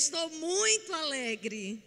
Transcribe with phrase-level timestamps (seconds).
[0.00, 1.82] estou muito alegre.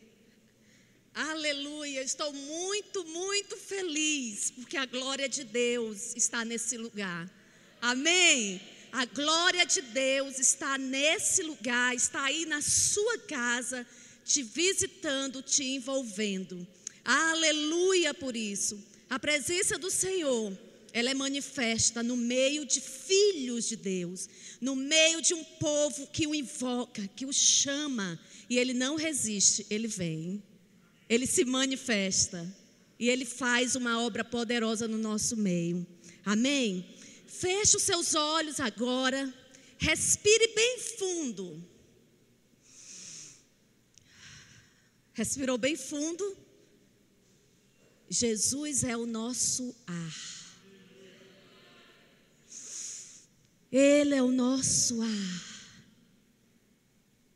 [1.15, 7.29] Aleluia, estou muito, muito feliz, porque a glória de Deus está nesse lugar.
[7.81, 8.61] Amém?
[8.91, 13.85] A glória de Deus está nesse lugar, está aí na sua casa,
[14.23, 16.67] te visitando, te envolvendo.
[17.03, 18.81] Aleluia por isso.
[19.09, 20.55] A presença do Senhor,
[20.93, 24.29] ela é manifesta no meio de filhos de Deus,
[24.61, 29.65] no meio de um povo que o invoca, que o chama, e ele não resiste,
[29.71, 30.43] ele vem.
[31.09, 32.47] Ele se manifesta
[32.99, 35.85] e ele faz uma obra poderosa no nosso meio.
[36.23, 36.85] Amém?
[37.25, 39.33] Feche os seus olhos agora.
[39.79, 41.67] Respire bem fundo.
[45.13, 46.37] Respirou bem fundo.
[48.09, 50.42] Jesus é o nosso ar.
[53.73, 55.53] Ele é o nosso ar.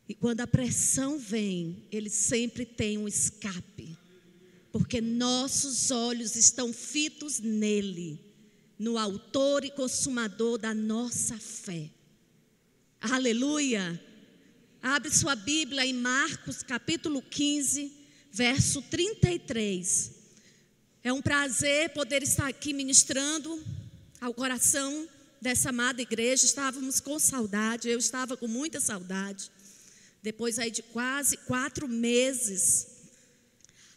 [0.07, 3.97] E quando a pressão vem, ele sempre tem um escape.
[4.71, 8.19] Porque nossos olhos estão fitos nele,
[8.77, 11.89] no autor e consumador da nossa fé.
[13.01, 13.99] Aleluia!
[14.79, 17.91] Abre sua Bíblia em Marcos, capítulo 15,
[18.31, 20.11] verso 33.
[21.03, 23.59] É um prazer poder estar aqui ministrando
[24.21, 25.09] ao coração
[25.41, 26.45] dessa amada igreja.
[26.45, 29.51] Estávamos com saudade, eu estava com muita saudade.
[30.21, 32.87] Depois aí de quase quatro meses.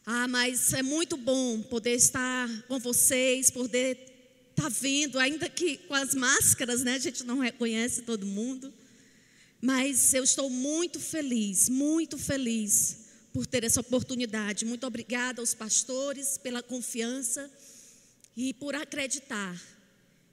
[0.06, 3.96] Ah, mas é muito bom poder estar com vocês, poder
[4.50, 6.94] estar tá vindo, ainda que com as máscaras, né?
[6.94, 8.72] A gente não reconhece todo mundo.
[9.60, 12.96] Mas eu estou muito feliz, muito feliz
[13.32, 14.64] por ter essa oportunidade.
[14.64, 17.50] Muito obrigada aos pastores pela confiança
[18.36, 19.60] e por acreditar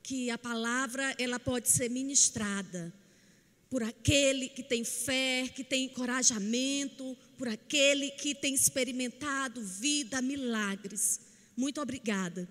[0.07, 2.93] que a palavra ela pode ser ministrada
[3.69, 11.19] por aquele que tem fé, que tem encorajamento, por aquele que tem experimentado vida, milagres.
[11.57, 12.47] Muito obrigada.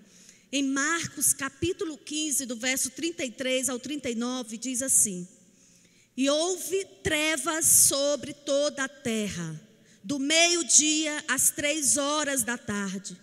[0.51, 5.27] Em Marcos capítulo 15, do verso 33 ao 39, diz assim:
[6.15, 9.59] E houve trevas sobre toda a terra,
[10.03, 13.19] do meio-dia às três horas da tarde.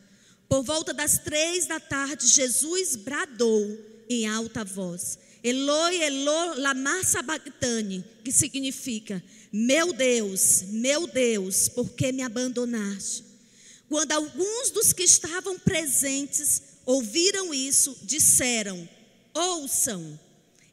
[0.48, 8.04] Por volta das três da tarde, Jesus bradou em alta voz: Eloi, Eloi, lama sabachthani,
[8.24, 9.22] que significa:
[9.52, 13.24] Meu Deus, meu Deus, por que me abandonaste?
[13.88, 18.88] Quando alguns dos que estavam presentes ouviram isso, disseram:
[19.34, 20.18] Ouçam,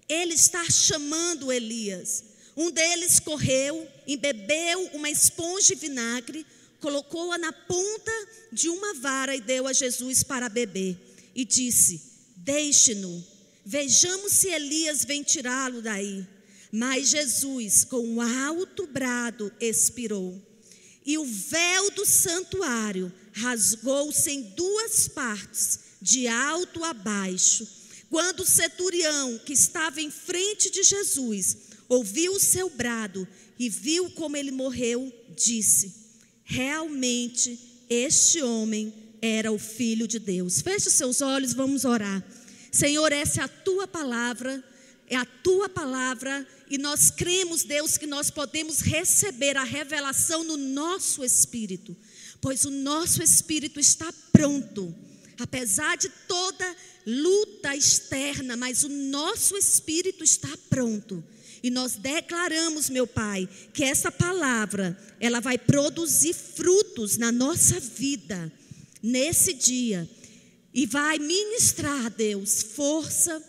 [0.07, 2.23] ele está chamando Elias.
[2.55, 6.45] Um deles correu, embebeu uma esponja de vinagre,
[6.79, 8.11] colocou-a na ponta
[8.51, 10.97] de uma vara e deu a Jesus para beber.
[11.35, 12.10] E disse:
[12.43, 13.23] Deixe-no
[13.65, 16.25] Vejamos se Elias vem tirá-lo daí.
[16.71, 20.41] Mas Jesus, com um alto brado, expirou.
[21.05, 27.67] E o véu do santuário rasgou-se em duas partes, de alto a baixo.
[28.09, 31.57] Quando o centurião, que estava em frente de Jesus,
[31.87, 33.27] ouviu o seu brado
[33.59, 35.93] e viu como ele morreu, disse:
[36.43, 37.59] Realmente
[37.89, 40.61] este homem era o filho de Deus.
[40.61, 42.23] Feche os seus olhos, vamos orar.
[42.71, 44.63] Senhor, essa é a tua palavra,
[45.07, 50.57] é a tua palavra, e nós cremos, Deus, que nós podemos receber a revelação no
[50.57, 51.95] nosso espírito,
[52.39, 54.95] pois o nosso espírito está pronto,
[55.37, 61.23] apesar de toda luta externa, mas o nosso espírito está pronto.
[61.61, 68.51] E nós declaramos, meu Pai, que essa palavra, ela vai produzir frutos na nossa vida
[69.01, 70.09] nesse dia
[70.73, 73.43] e vai ministrar, Deus, força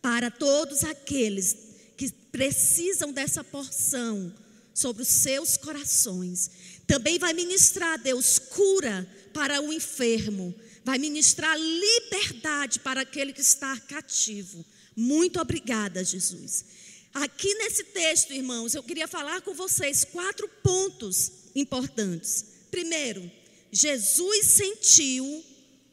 [0.00, 1.56] para todos aqueles
[1.96, 4.32] que precisam dessa porção
[4.72, 6.50] sobre os seus corações.
[6.86, 10.54] Também vai ministrar, Deus, cura para o enfermo.
[10.84, 14.64] Vai ministrar liberdade para aquele que está cativo.
[14.94, 16.64] Muito obrigada, Jesus.
[17.12, 22.44] Aqui nesse texto, irmãos, eu queria falar com vocês quatro pontos importantes.
[22.70, 23.30] Primeiro,
[23.76, 25.44] Jesus sentiu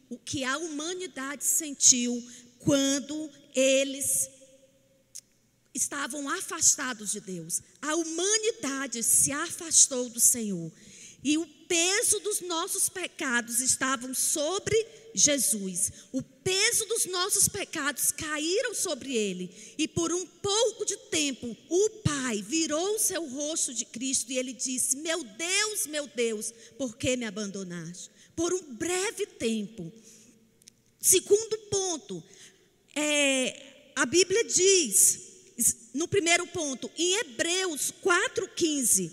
[0.09, 2.15] o que a humanidade sentiu
[2.59, 4.29] quando eles
[5.73, 7.61] estavam afastados de Deus.
[7.81, 10.71] A humanidade se afastou do Senhor.
[11.23, 14.75] E o peso dos nossos pecados estavam sobre
[15.15, 15.91] Jesus.
[16.11, 19.49] O peso dos nossos pecados caíram sobre ele.
[19.77, 24.37] E por um pouco de tempo, o Pai virou o seu rosto de Cristo e
[24.37, 28.11] ele disse: Meu Deus, meu Deus, por que me abandonaste?
[28.35, 29.93] Por um breve tempo,
[31.03, 32.23] Segundo ponto,
[32.95, 35.19] é, a Bíblia diz,
[35.93, 39.11] no primeiro ponto, em Hebreus 4,15: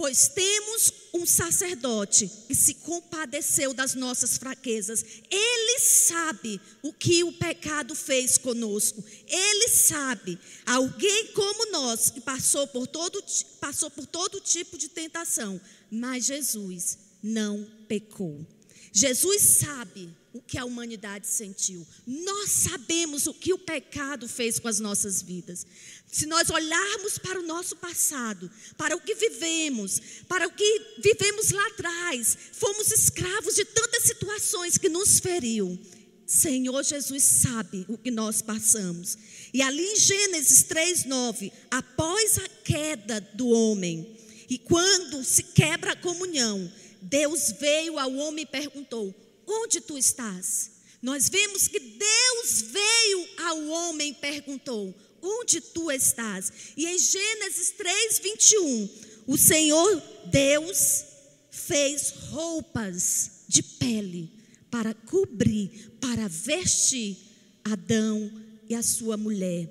[0.00, 5.04] Pois temos um sacerdote que se compadeceu das nossas fraquezas.
[5.30, 9.04] Ele sabe o que o pecado fez conosco.
[9.28, 10.38] Ele sabe.
[10.64, 13.22] Alguém como nós que passou por todo,
[13.60, 15.60] passou por todo tipo de tentação,
[15.90, 18.46] mas Jesus não pecou.
[18.94, 21.86] Jesus sabe o que a humanidade sentiu.
[22.06, 25.66] Nós sabemos o que o pecado fez com as nossas vidas.
[26.10, 31.50] Se nós olharmos para o nosso passado, para o que vivemos, para o que vivemos
[31.50, 35.78] lá atrás, fomos escravos de tantas situações que nos feriu.
[36.26, 39.18] Senhor Jesus sabe o que nós passamos.
[39.54, 44.16] E ali em Gênesis 3:9, após a queda do homem,
[44.48, 49.14] e quando se quebra a comunhão, Deus veio ao homem e perguntou:
[49.46, 50.72] Onde tu estás?
[51.00, 56.52] Nós vemos que Deus veio ao homem e perguntou: Onde tu estás?
[56.76, 58.88] E em Gênesis 3, 21,
[59.26, 61.04] o Senhor Deus
[61.50, 64.32] fez roupas de pele
[64.70, 67.18] para cobrir, para vestir
[67.64, 68.30] Adão
[68.68, 69.68] e a sua mulher,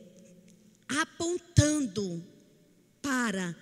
[0.88, 2.24] apontando
[3.02, 3.56] para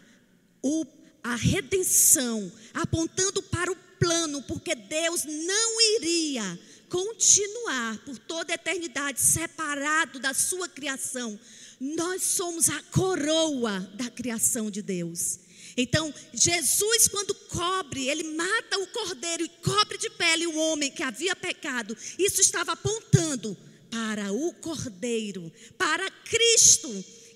[0.62, 0.86] o,
[1.24, 9.20] a redenção, apontando para o plano, porque Deus não iria continuar por toda a eternidade
[9.20, 11.40] separado da sua criação.
[11.80, 15.40] Nós somos a coroa da criação de Deus.
[15.76, 21.04] Então, Jesus, quando cobre, ele mata o cordeiro e cobre de pele o homem que
[21.04, 21.96] havia pecado.
[22.18, 23.56] Isso estava apontando
[23.92, 26.90] para o cordeiro, para Cristo,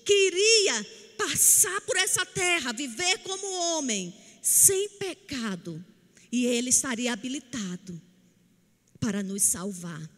[0.04, 0.86] que iria
[1.16, 4.12] passar por essa terra, viver como homem,
[4.42, 5.82] sem pecado
[6.32, 8.00] e Ele estaria habilitado
[8.98, 10.10] para nos salvar.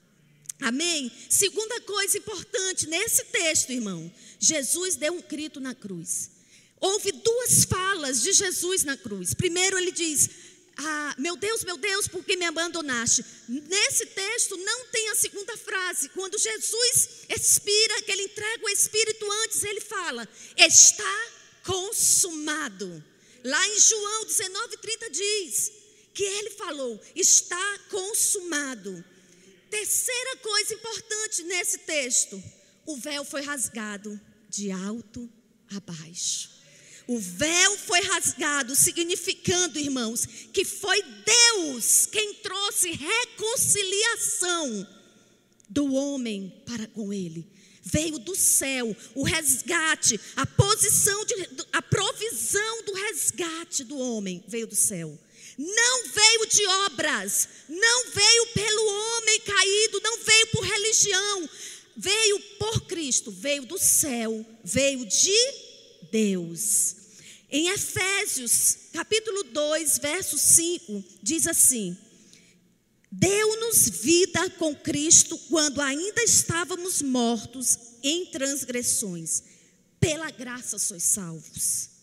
[0.61, 1.11] Amém?
[1.29, 6.31] Segunda coisa importante nesse texto, irmão: Jesus deu um grito na cruz.
[6.81, 9.35] Houve duas falas de Jesus na cruz.
[9.35, 10.31] Primeiro, ele diz:
[10.77, 13.25] ah, Meu Deus, meu Deus, por que me abandonaste?
[13.49, 16.09] Nesse texto não tem a segunda frase.
[16.11, 21.31] Quando Jesus expira, que ele entrega o Espírito antes, ele fala: Está
[21.65, 23.03] consumado.
[23.43, 25.73] Lá em João 19,30 diz:
[26.15, 29.05] que ele falou: está consumado.
[29.75, 32.41] Terceira coisa importante nesse texto:
[32.87, 35.29] o véu foi rasgado de alto
[35.75, 36.49] a baixo.
[37.09, 44.87] O véu foi rasgado, significando, irmãos, que foi Deus quem trouxe reconciliação
[45.69, 47.45] do homem para com ele.
[47.83, 51.35] Veio do céu o resgate, a posição de,
[51.73, 55.19] a provisão do resgate do homem veio do céu.
[55.57, 61.51] Não veio de obras, não veio pelo homem caído, não veio por religião,
[61.97, 65.39] veio por Cristo, veio do céu, veio de
[66.11, 66.97] Deus.
[67.49, 71.97] Em Efésios, capítulo 2, verso 5, diz assim:
[73.13, 79.45] Deu-nos vida com Cristo quando ainda estávamos mortos em transgressões.
[80.01, 81.94] Pela graça sois salvos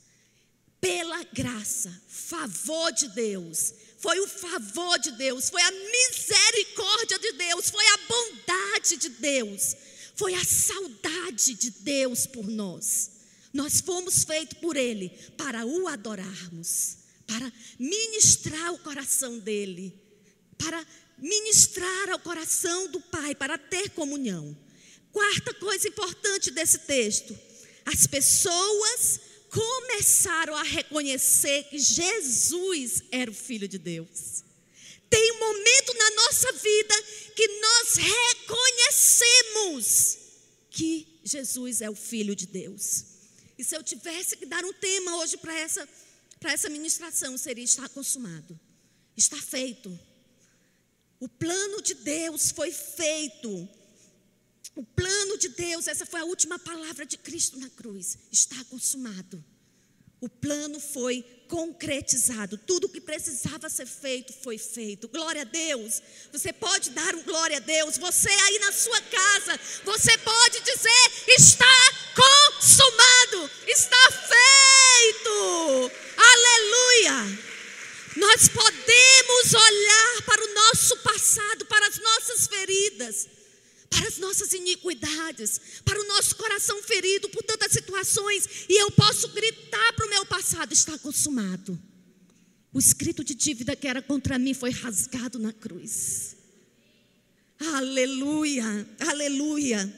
[0.81, 3.73] pela graça, favor de Deus.
[3.99, 9.75] Foi o favor de Deus, foi a misericórdia de Deus, foi a bondade de Deus,
[10.15, 13.11] foi a saudade de Deus por nós.
[13.53, 16.97] Nós fomos feitos por Ele para o adorarmos,
[17.27, 19.93] para ministrar o coração dEle,
[20.57, 20.83] para
[21.17, 24.57] ministrar ao coração do Pai, para ter comunhão.
[25.11, 27.37] Quarta coisa importante desse texto:
[27.85, 29.19] as pessoas
[29.51, 34.43] começaram a reconhecer que Jesus era o Filho de Deus.
[35.09, 37.03] Tem um momento na nossa vida
[37.35, 37.95] que nós
[38.39, 40.17] reconhecemos
[40.69, 43.03] que Jesus é o Filho de Deus.
[43.57, 45.87] E se eu tivesse que dar um tema hoje para essa,
[46.45, 48.57] essa ministração, seria estar consumado.
[49.17, 49.99] Está feito.
[51.19, 53.69] O plano de Deus foi feito.
[54.75, 58.17] O plano de Deus, essa foi a última palavra de Cristo na cruz.
[58.31, 59.43] Está consumado.
[60.21, 62.57] O plano foi concretizado.
[62.57, 65.07] Tudo o que precisava ser feito foi feito.
[65.07, 66.01] Glória a Deus.
[66.31, 67.97] Você pode dar um glória a Deus.
[67.97, 71.65] Você aí na sua casa, você pode dizer: está
[72.15, 75.91] consumado, está feito.
[76.17, 77.39] Aleluia.
[78.15, 83.40] Nós podemos olhar para o nosso passado, para as nossas feridas
[83.91, 89.27] para as nossas iniquidades, para o nosso coração ferido por tantas situações, e eu posso
[89.27, 91.77] gritar para o meu passado: está consumado.
[92.73, 96.37] O escrito de dívida que era contra mim foi rasgado na cruz.
[97.59, 99.93] Aleluia, aleluia.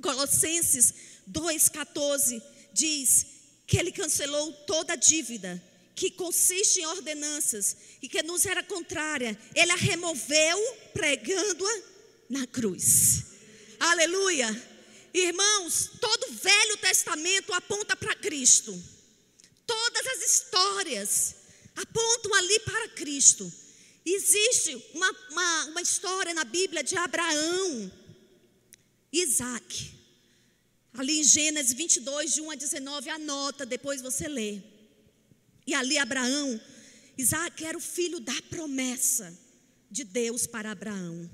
[0.00, 0.94] Colossenses
[1.28, 2.40] 2,14
[2.72, 3.26] diz
[3.66, 5.62] que ele cancelou toda a dívida
[5.96, 11.97] que consiste em ordenanças e que nos era contrária, ele a removeu pregando-a
[12.28, 13.24] na cruz.
[13.78, 14.46] Aleluia!
[15.12, 18.72] Irmãos, todo o Velho Testamento aponta para Cristo.
[19.66, 21.34] Todas as histórias
[21.74, 23.50] apontam ali para Cristo.
[24.04, 27.90] Existe uma, uma, uma história na Bíblia de Abraão
[29.12, 29.92] Isaac.
[30.92, 34.60] Ali em Gênesis 22, de 1 a 19, anota, depois você lê.
[35.66, 36.60] E ali Abraão,
[37.16, 39.36] Isaac era o filho da promessa
[39.90, 41.30] de Deus para Abraão.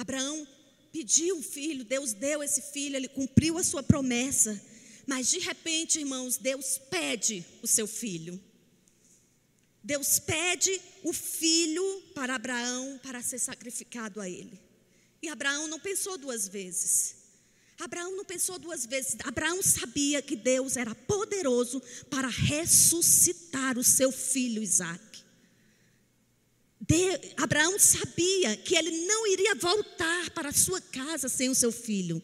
[0.00, 0.48] Abraão
[0.90, 4.60] pediu um filho, Deus deu esse filho, ele cumpriu a sua promessa.
[5.06, 8.40] Mas de repente, irmãos, Deus pede o seu filho.
[9.82, 14.58] Deus pede o filho para Abraão para ser sacrificado a ele.
[15.22, 17.16] E Abraão não pensou duas vezes.
[17.78, 19.16] Abraão não pensou duas vezes.
[19.24, 25.09] Abraão sabia que Deus era poderoso para ressuscitar o seu filho Isaac.
[26.90, 31.70] De, Abraão sabia que ele não iria voltar para a sua casa sem o seu
[31.70, 32.20] filho.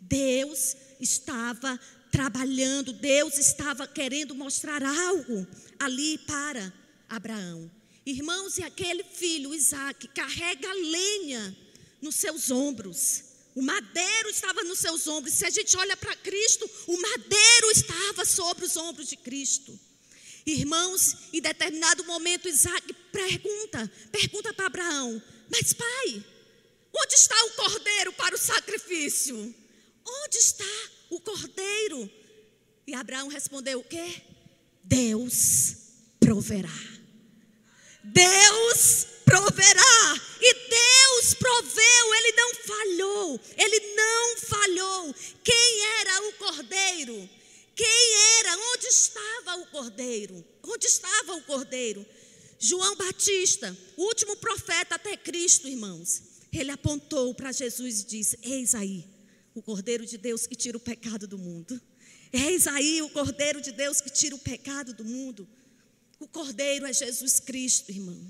[0.00, 1.78] Deus estava
[2.10, 5.46] trabalhando, Deus estava querendo mostrar algo
[5.78, 6.74] ali para
[7.08, 7.70] Abraão.
[8.04, 11.56] Irmãos, e aquele filho, Isaac, carrega lenha
[12.02, 13.22] nos seus ombros.
[13.54, 15.34] O madeiro estava nos seus ombros.
[15.34, 19.78] Se a gente olha para Cristo, o madeiro estava sobre os ombros de Cristo.
[20.52, 26.24] Irmãos, em determinado momento, Isaac pergunta, pergunta para Abraão: Mas pai,
[26.96, 29.54] onde está o cordeiro para o sacrifício?
[30.06, 30.64] Onde está
[31.10, 32.10] o cordeiro?
[32.86, 34.22] E Abraão respondeu: O quê?
[34.82, 35.76] Deus
[36.18, 36.70] proverá.
[38.02, 40.20] Deus proverá.
[40.40, 43.40] E Deus proveu, ele não falhou.
[43.58, 45.14] Ele não falhou.
[45.44, 47.37] Quem era o cordeiro?
[47.78, 48.58] Quem era?
[48.74, 50.44] Onde estava o cordeiro?
[50.64, 52.04] Onde estava o cordeiro?
[52.58, 56.24] João Batista, o último profeta até Cristo, irmãos.
[56.52, 59.06] Ele apontou para Jesus e disse: Eis aí
[59.54, 61.80] o cordeiro de Deus que tira o pecado do mundo.
[62.32, 65.48] Eis aí o cordeiro de Deus que tira o pecado do mundo.
[66.18, 68.20] O cordeiro é Jesus Cristo, irmão.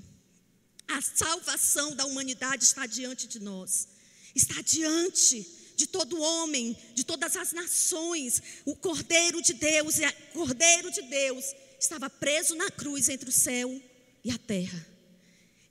[0.87, 3.87] A salvação da humanidade está diante de nós.
[4.35, 8.43] Está diante de todo homem, de todas as nações.
[8.65, 13.81] O Cordeiro de Deus, o Cordeiro de Deus estava preso na cruz entre o céu
[14.21, 14.85] e a terra.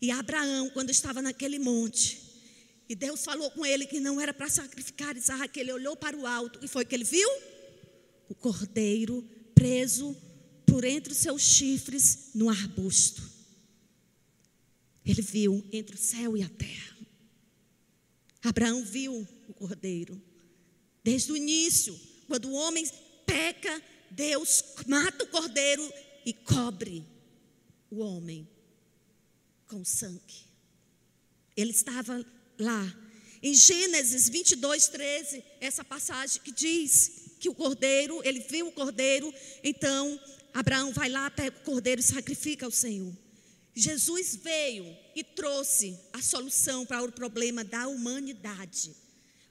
[0.01, 2.23] E Abraão, quando estava naquele monte,
[2.89, 6.27] e Deus falou com ele que não era para sacrificar Isaac, ele olhou para o
[6.27, 7.29] alto e foi que ele viu
[8.31, 9.23] o cordeiro
[9.55, 10.17] preso
[10.65, 13.23] por entre os seus chifres no arbusto.
[15.05, 16.97] Ele viu entre o céu e a terra.
[18.43, 20.21] Abraão viu cordeiro.
[21.03, 22.87] Desde o início, quando o homem
[23.27, 25.93] peca, Deus mata o cordeiro
[26.25, 27.05] e cobre
[27.91, 28.49] o homem
[29.67, 30.47] com sangue.
[31.57, 32.25] Ele estava
[32.59, 32.97] lá.
[33.43, 39.33] Em Gênesis 22, 13, essa passagem que diz que o cordeiro, ele viu o cordeiro,
[39.63, 40.21] então
[40.53, 43.17] Abraão vai lá, pega o cordeiro e sacrifica ao Senhor.
[43.75, 48.93] Jesus veio e trouxe a solução para o problema da humanidade.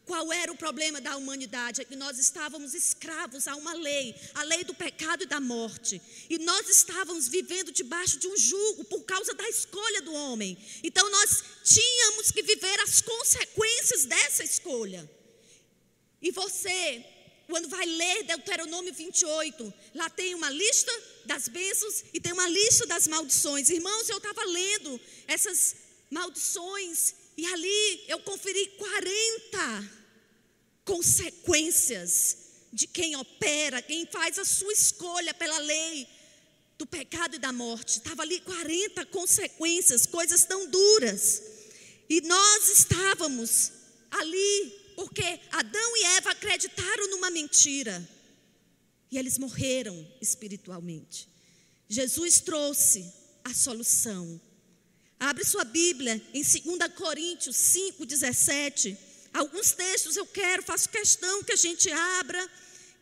[0.08, 1.82] Qual era o problema da humanidade?
[1.82, 6.02] É que nós estávamos escravos a uma lei, a lei do pecado e da morte.
[6.30, 10.58] E nós estávamos vivendo debaixo de um jugo por causa da escolha do homem.
[10.82, 15.12] Então nós tínhamos que viver as consequências dessa escolha.
[16.22, 17.06] E você,
[17.50, 20.92] quando vai ler Deuteronômio 28, lá tem uma lista
[21.26, 23.70] das bênçãos e tem uma lista das maldições.
[23.70, 25.76] Irmãos, eu estava lendo essas
[26.10, 29.97] maldições e ali eu conferi 40
[30.88, 32.38] consequências
[32.72, 36.08] de quem opera, quem faz a sua escolha pela lei
[36.78, 37.98] do pecado e da morte.
[37.98, 41.44] Estava ali 40 consequências, coisas tão duras.
[42.10, 43.74] E nós estávamos
[44.10, 48.08] ali porque Adão e Eva acreditaram numa mentira.
[49.12, 51.28] E eles morreram espiritualmente.
[51.90, 53.12] Jesus trouxe
[53.44, 54.40] a solução.
[55.20, 58.98] Abre sua Bíblia em 2 Coríntios 5, 17.
[59.38, 62.50] Alguns textos eu quero, faço questão que a gente abra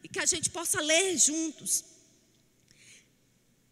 [0.03, 1.85] e que a gente possa ler juntos.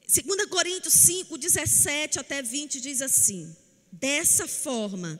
[0.07, 3.53] 2 Coríntios 5, 17 até 20 diz assim:
[3.91, 5.19] Dessa forma,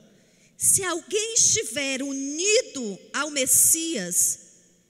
[0.56, 4.38] se alguém estiver unido ao Messias,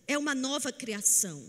[0.07, 1.45] é uma nova criação,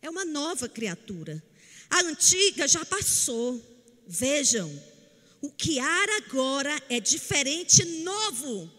[0.00, 1.44] é uma nova criatura.
[1.90, 3.62] A antiga já passou.
[4.06, 4.82] Vejam,
[5.42, 8.77] o que há agora é diferente, novo.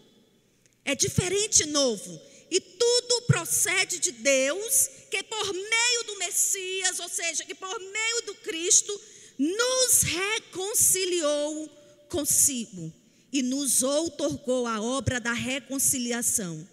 [0.84, 2.20] É diferente, novo.
[2.50, 8.22] E tudo procede de Deus, que por meio do Messias, ou seja, que por meio
[8.26, 9.00] do Cristo,
[9.38, 11.68] nos reconciliou
[12.08, 12.92] consigo
[13.32, 16.66] e nos outorgou a obra da reconciliação.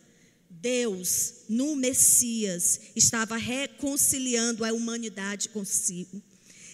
[0.50, 6.22] Deus, no Messias, estava reconciliando a humanidade consigo,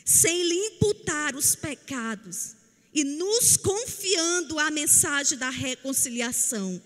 [0.05, 2.55] sem lhe imputar os pecados
[2.93, 6.81] e nos confiando a mensagem da reconciliação.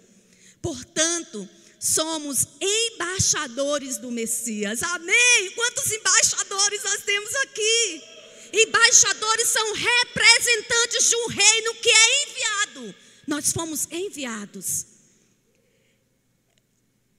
[0.68, 1.48] Portanto,
[1.80, 4.84] somos embaixadores do Messias.
[4.84, 5.52] Amém?
[5.56, 8.04] Quantos embaixadores nós temos aqui?
[8.52, 12.96] Embaixadores são representantes de um reino que é enviado.
[13.26, 14.88] Nós fomos enviados.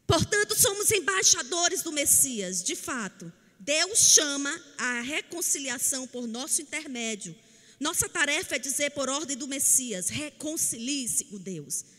[0.07, 3.33] Portanto, somos embaixadores do Messias, de fato.
[3.59, 7.35] Deus chama a reconciliação por nosso intermédio.
[7.81, 11.97] Nossa tarefa é dizer por ordem do Messias: reconcilie-se com Deus.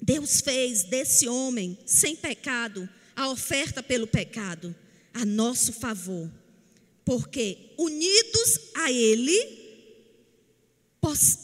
[0.00, 4.74] Deus fez desse homem sem pecado a oferta pelo pecado
[5.12, 6.30] a nosso favor
[7.08, 9.58] porque unidos a Ele,
[11.00, 11.38] poss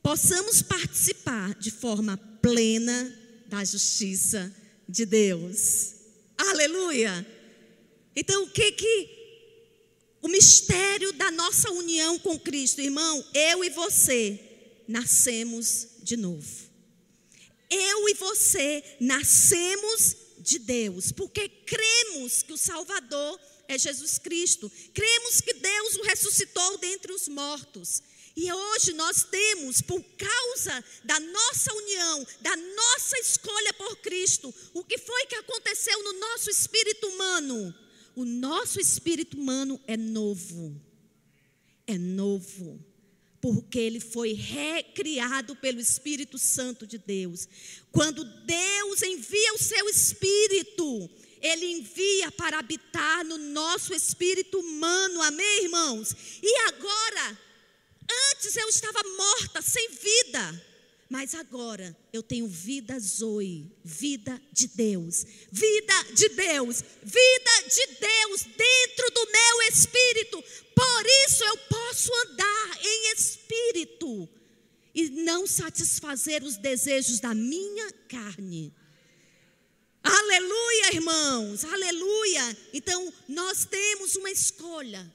[0.00, 3.12] possamos participar de forma plena
[3.48, 4.54] da justiça
[4.88, 5.94] de Deus.
[6.38, 7.26] Aleluia!
[8.14, 9.08] Então, o que que
[10.22, 14.38] o mistério da nossa união com Cristo, irmão, eu e você
[14.86, 16.61] nascemos de novo.
[17.74, 24.70] Eu e você nascemos de Deus, porque cremos que o Salvador é Jesus Cristo.
[24.92, 28.02] Cremos que Deus o ressuscitou dentre os mortos.
[28.36, 34.84] E hoje nós temos, por causa da nossa união, da nossa escolha por Cristo, o
[34.84, 37.74] que foi que aconteceu no nosso espírito humano?
[38.14, 40.78] O nosso espírito humano é novo.
[41.86, 42.91] É novo.
[43.42, 47.46] Porque ele foi recriado pelo Espírito Santo de Deus.
[47.90, 51.10] Quando Deus envia o seu Espírito,
[51.42, 56.14] ele envia para habitar no nosso espírito humano, amém, irmãos?
[56.40, 57.38] E agora,
[58.32, 60.71] antes eu estava morta, sem vida,
[61.12, 68.44] mas agora eu tenho vida Zoe, vida de Deus, vida de Deus, vida de Deus
[68.44, 70.42] dentro do meu espírito.
[70.74, 74.26] Por isso eu posso andar em espírito
[74.94, 78.74] e não satisfazer os desejos da minha carne.
[80.02, 82.56] Aleluia, irmãos, aleluia.
[82.72, 85.14] Então, nós temos uma escolha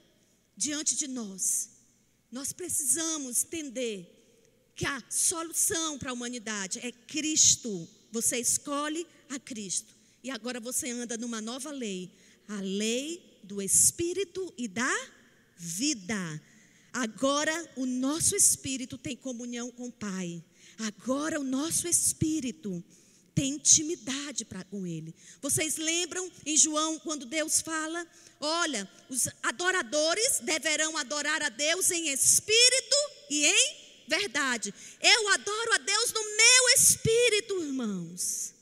[0.56, 1.72] diante de nós.
[2.32, 4.17] Nós precisamos entender
[4.78, 7.90] que a solução para a humanidade é Cristo.
[8.12, 9.94] Você escolhe a Cristo.
[10.24, 12.12] E agora você anda numa nova lei
[12.48, 14.96] a lei do Espírito e da
[15.58, 16.42] vida.
[16.94, 20.44] Agora o nosso espírito tem comunhão com o Pai.
[20.78, 22.84] Agora o nosso espírito
[23.34, 25.14] tem intimidade pra, com Ele.
[25.42, 28.06] Vocês lembram em João quando Deus fala:
[28.40, 32.96] olha, os adoradores deverão adorar a Deus em espírito
[33.30, 34.74] e em verdade.
[35.02, 38.54] Eu adoro a Deus no meu espírito, irmãos.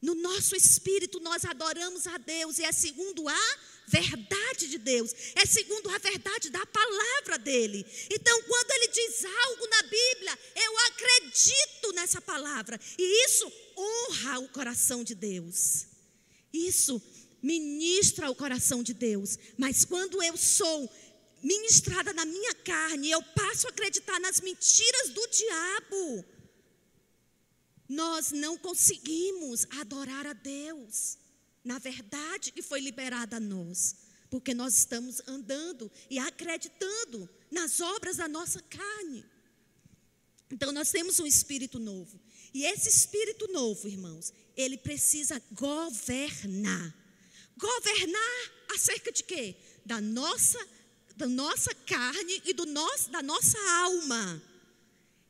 [0.00, 5.46] No nosso espírito nós adoramos a Deus e é segundo a verdade de Deus, é
[5.46, 7.86] segundo a verdade da palavra dele.
[8.10, 14.48] Então, quando ele diz algo na Bíblia, eu acredito nessa palavra, e isso honra o
[14.48, 15.86] coração de Deus.
[16.52, 17.02] Isso
[17.42, 19.38] ministra o coração de Deus.
[19.58, 20.90] Mas quando eu sou
[21.44, 26.24] ministrada na minha carne, eu passo a acreditar nas mentiras do diabo.
[27.88, 31.18] Nós não conseguimos adorar a Deus
[31.64, 33.96] na verdade que foi liberada a nós,
[34.28, 39.24] porque nós estamos andando e acreditando nas obras da nossa carne.
[40.50, 42.20] Então nós temos um espírito novo.
[42.52, 46.94] E esse espírito novo, irmãos, ele precisa governar.
[47.56, 49.56] Governar acerca de quê?
[49.86, 50.58] Da nossa,
[51.16, 54.42] da nossa carne e do nosso, da nossa alma.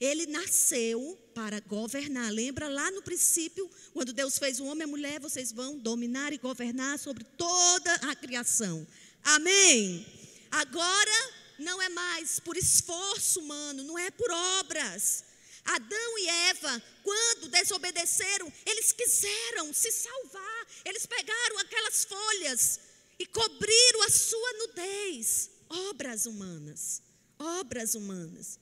[0.00, 2.30] Ele nasceu para governar.
[2.30, 6.32] Lembra lá no princípio, quando Deus fez o homem e a mulher, vocês vão dominar
[6.32, 8.86] e governar sobre toda a criação.
[9.22, 10.06] Amém.
[10.50, 15.24] Agora não é mais por esforço humano, não é por obras.
[15.64, 20.66] Adão e Eva, quando desobedeceram, eles quiseram se salvar.
[20.84, 22.80] Eles pegaram aquelas folhas
[23.18, 25.53] e cobriram a sua nudez.
[25.68, 27.02] Obras humanas.
[27.38, 28.58] Obras humanas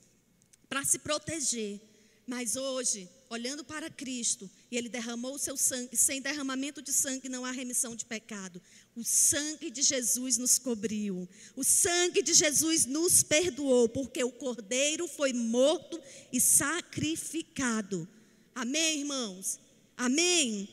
[0.72, 1.78] para se proteger.
[2.26, 7.28] Mas hoje, olhando para Cristo, e Ele derramou o seu sangue, sem derramamento de sangue
[7.28, 8.62] não há remissão de pecado.
[8.96, 15.06] O sangue de Jesus nos cobriu, o sangue de Jesus nos perdoou, porque o Cordeiro
[15.06, 16.00] foi morto
[16.32, 18.08] e sacrificado.
[18.54, 19.60] Amém, irmãos?
[19.94, 20.70] Amém?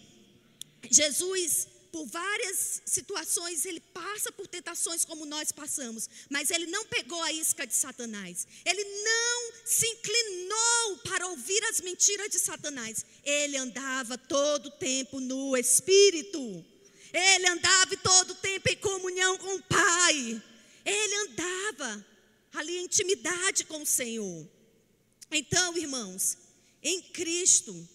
[0.90, 7.22] Jesus por várias situações, ele passa por tentações como nós passamos, mas ele não pegou
[7.24, 8.48] a isca de Satanás.
[8.66, 13.06] Ele não se inclinou para ouvir as mentiras de Satanás.
[13.24, 16.66] Ele andava todo o tempo no espírito.
[17.12, 20.44] Ele andava todo o tempo em comunhão com o Pai.
[20.86, 22.06] Ele andava
[22.54, 24.48] ali em intimidade com o Senhor.
[25.32, 26.38] Então, irmãos,
[26.82, 27.88] em Cristo,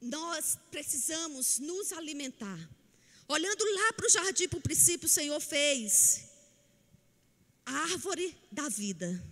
[0.00, 2.58] nós precisamos nos alimentar.
[3.28, 6.28] Olhando lá para o jardim, para o princípio, o Senhor fez
[7.64, 9.22] a árvore da vida.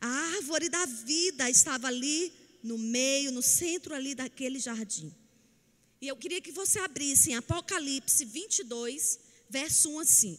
[0.00, 2.32] A árvore da vida estava ali
[2.62, 5.14] no meio, no centro ali daquele jardim.
[6.00, 10.38] E eu queria que você abrisse em Apocalipse 22, verso 1 assim.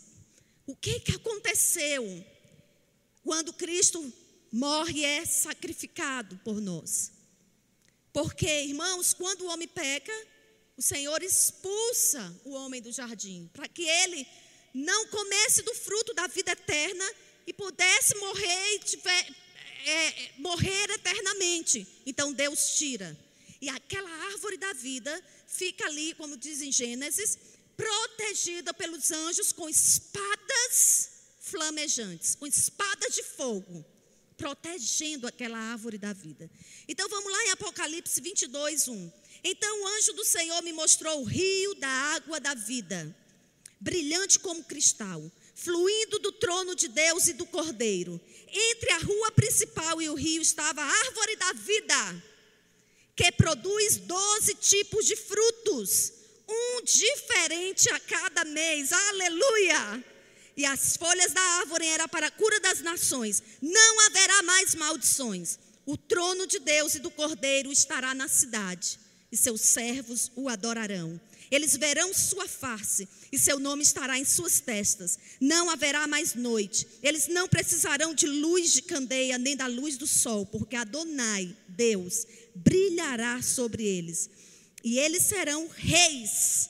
[0.67, 2.04] O que, que aconteceu
[3.24, 4.13] quando Cristo
[4.52, 7.12] morre e é sacrificado por nós?
[8.13, 10.13] Porque, irmãos, quando o homem peca,
[10.78, 14.26] o Senhor expulsa o homem do jardim, para que ele
[14.71, 17.12] não comesse do fruto da vida eterna
[17.47, 19.36] e pudesse morrer e tiver,
[19.86, 21.88] é, morrer eternamente.
[22.06, 23.17] Então Deus tira.
[23.60, 27.39] E aquela árvore da vida fica ali, como diz em Gênesis,
[27.76, 33.92] protegida pelos anjos com espadas flamejantes, com espadas de fogo
[34.34, 36.50] protegendo aquela árvore da vida.
[36.88, 39.12] Então vamos lá em Apocalipse 22, 1.
[39.43, 43.15] Então o anjo do Senhor me mostrou o rio da água da vida,
[43.80, 45.22] brilhante como cristal,
[45.56, 48.19] fluindo do trono de Deus e do Cordeiro.
[48.48, 52.24] Entre a rua principal e o rio estava a árvore da vida,
[53.15, 56.13] que produz doze tipos de frutos,
[56.48, 58.91] um diferente a cada mês.
[58.91, 60.12] Aleluia!
[60.56, 63.42] E as folhas da árvore era para a cura das nações.
[63.62, 65.58] Não haverá mais maldições.
[65.86, 69.00] O trono de Deus e do Cordeiro estará na cidade,
[69.32, 71.20] e seus servos o adorarão.
[71.52, 75.20] Eles verão sua face, e seu nome estará em suas testas.
[75.39, 76.88] Não haverá mais noite.
[77.04, 82.26] Eles não precisarão de luz de candeia, nem da luz do sol, porque Adonai, Deus,
[82.56, 84.30] brilhará sobre eles.
[84.84, 86.70] E eles serão reis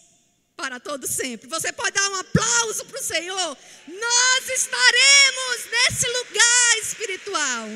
[0.55, 1.47] para todo sempre.
[1.47, 3.57] Você pode dar um aplauso para o Senhor?
[3.87, 7.67] Nós estaremos nesse lugar espiritual.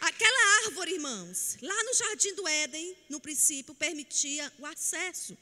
[0.00, 5.38] Aquela árvore, irmãos, lá no jardim do Éden, no princípio, permitia o acesso.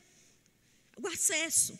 [0.96, 1.78] O acesso.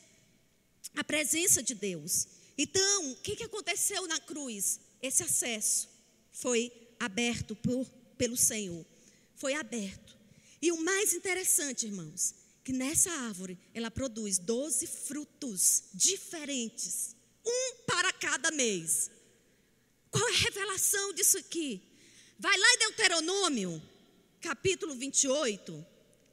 [0.96, 2.26] A presença de Deus.
[2.56, 4.80] Então, o que, que aconteceu na cruz?
[5.02, 5.88] Esse acesso
[6.32, 7.86] foi aberto por,
[8.16, 8.84] pelo Senhor.
[9.36, 10.19] Foi aberto.
[10.62, 18.12] E o mais interessante, irmãos, que nessa árvore ela produz 12 frutos diferentes, um para
[18.12, 19.11] cada mês.
[20.11, 21.81] Qual é a revelação disso aqui?
[22.38, 23.83] Vai lá em Deuteronômio,
[24.40, 25.87] capítulo 28.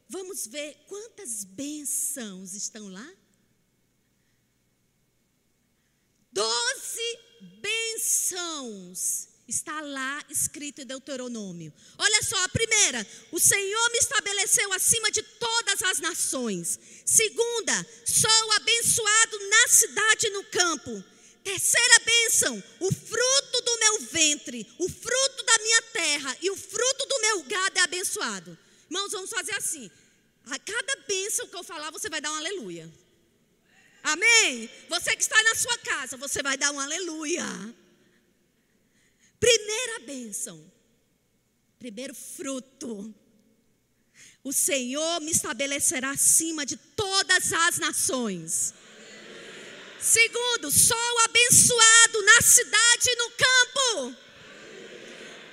[0.10, 3.14] Vamos ver quantas bênçãos estão lá.
[6.32, 7.20] Doze
[7.62, 11.74] bênçãos Está lá escrito em Deuteronômio.
[11.98, 16.78] Olha só, a primeira, o Senhor me estabeleceu acima de todas as nações.
[17.06, 21.04] Segunda, sou abençoado na cidade e no campo.
[21.46, 27.06] Terceira bênção, o fruto do meu ventre, o fruto da minha terra e o fruto
[27.06, 28.58] do meu gado é abençoado.
[28.90, 29.90] Irmãos, vamos fazer assim.
[30.48, 32.92] A cada bênção que eu falar, você vai dar um aleluia.
[34.04, 34.70] Amém?
[34.90, 37.46] Você que está na sua casa, você vai dar um aleluia.
[39.40, 40.72] Primeira bênção,
[41.78, 43.14] primeiro fruto.
[44.44, 48.74] O Senhor me estabelecerá acima de todas as nações.
[50.00, 54.18] Segundo, sou abençoado na cidade e no campo.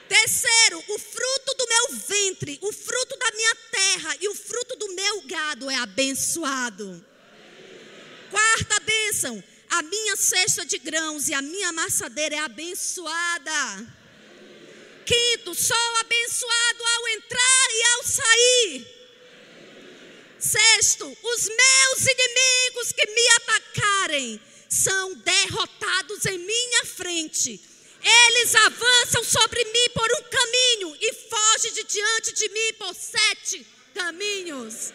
[0.08, 4.94] Terceiro, o fruto do meu ventre, o fruto da minha terra e o fruto do
[4.94, 7.04] meu gado é abençoado.
[8.30, 9.42] Quarta bênção,
[9.74, 13.86] a minha cesta de grãos e a minha amassadeira é abençoada.
[15.04, 18.86] Quinto, sou abençoado ao entrar e ao sair.
[20.38, 27.60] Sexto, os meus inimigos que me atacarem são derrotados em minha frente.
[28.00, 33.66] Eles avançam sobre mim por um caminho e fogem de diante de mim por sete
[33.92, 34.92] caminhos.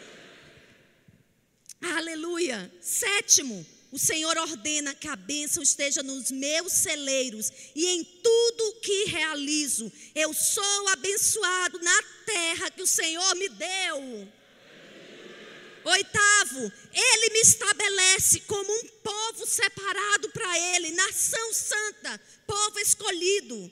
[1.82, 2.72] Aleluia.
[2.82, 9.06] Sétimo, o Senhor ordena que a bênção esteja nos meus celeiros e em tudo que
[9.06, 9.92] realizo.
[10.14, 14.28] Eu sou abençoado na terra que o Senhor me deu.
[15.86, 23.72] Oitavo, Ele me estabelece como um povo separado para Ele, nação santa, povo escolhido.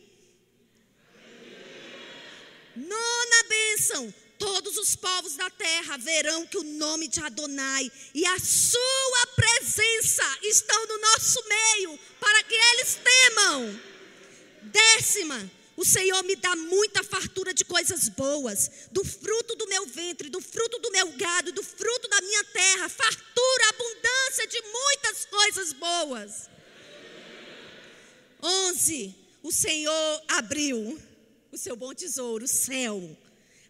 [2.75, 8.39] Nona bênção, todos os povos da terra verão que o nome de Adonai e a
[8.39, 13.81] sua presença estão no nosso meio, para que eles temam.
[14.63, 20.29] Décima, o Senhor me dá muita fartura de coisas boas, do fruto do meu ventre,
[20.29, 25.73] do fruto do meu gado, do fruto da minha terra, fartura, abundância de muitas coisas
[25.73, 26.49] boas.
[28.41, 29.15] 11.
[29.43, 30.99] O Senhor abriu
[31.51, 33.17] o seu bom tesouro, o céu,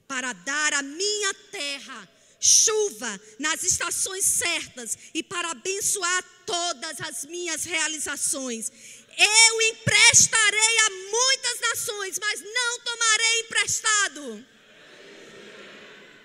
[0.08, 7.66] para dar à minha terra chuva nas estações certas e para abençoar todas as minhas
[7.66, 8.72] realizações.
[9.18, 14.46] Eu emprestarei a muitas nações, mas não tomarei emprestado.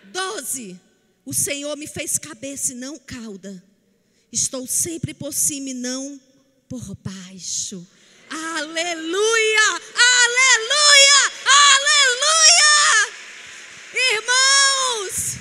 [0.05, 0.81] 12.
[1.25, 3.63] O Senhor me fez cabeça e não cauda.
[4.31, 6.21] Estou sempre por cima e não
[6.69, 7.87] por baixo.
[8.29, 9.81] Aleluia!
[9.95, 11.32] Aleluia!
[14.11, 15.39] Irmãos,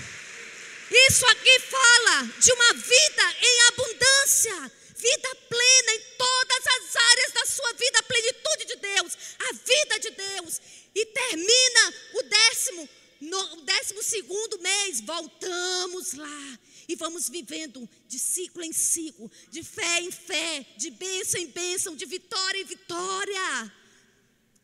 [1.08, 7.46] isso aqui fala de uma vida em abundância, vida plena em todas as áreas da
[7.46, 10.62] sua vida, a plenitude de Deus, a vida de Deus.
[10.94, 12.90] E termina o décimo,
[13.22, 20.02] no décimo segundo mês, voltamos lá e vamos vivendo de ciclo em ciclo, de fé
[20.02, 23.74] em fé, de bênção em bênção, de vitória em vitória.